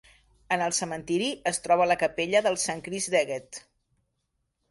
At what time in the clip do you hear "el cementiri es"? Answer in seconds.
0.67-1.59